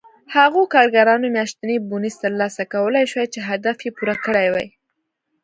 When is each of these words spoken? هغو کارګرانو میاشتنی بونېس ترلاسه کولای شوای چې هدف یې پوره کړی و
هغو 0.35 0.61
کارګرانو 0.73 1.27
میاشتنی 1.35 1.75
بونېس 1.89 2.15
ترلاسه 2.23 2.63
کولای 2.73 3.05
شوای 3.11 3.27
چې 3.33 3.39
هدف 3.49 3.77
یې 3.85 3.91
پوره 3.97 4.15
کړی 4.25 4.47
و 4.53 4.55